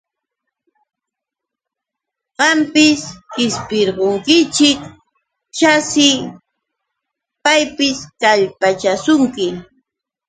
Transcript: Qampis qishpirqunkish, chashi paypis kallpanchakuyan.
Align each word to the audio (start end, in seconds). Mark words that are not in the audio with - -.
Qampis 2.37 3.01
qishpirqunkish, 3.33 4.59
chashi 5.57 6.09
paypis 7.43 7.97
kallpanchakuyan. 8.21 9.55